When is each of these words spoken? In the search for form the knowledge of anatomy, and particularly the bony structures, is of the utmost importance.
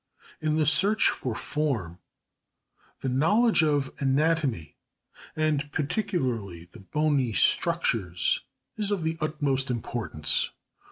In 0.41 0.55
the 0.55 0.65
search 0.65 1.09
for 1.11 1.35
form 1.35 1.99
the 3.01 3.07
knowledge 3.09 3.61
of 3.61 3.93
anatomy, 3.99 4.75
and 5.35 5.71
particularly 5.71 6.65
the 6.65 6.79
bony 6.79 7.33
structures, 7.33 8.41
is 8.77 8.89
of 8.89 9.03
the 9.03 9.19
utmost 9.21 9.69
importance. 9.69 10.49